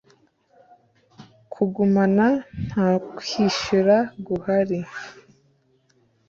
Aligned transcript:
Kugumana 1.53 2.25
nta 2.65 2.87
kwishyura 3.15 3.97
guhari 4.25 4.79